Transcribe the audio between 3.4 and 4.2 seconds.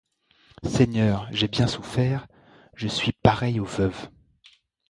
aux veuves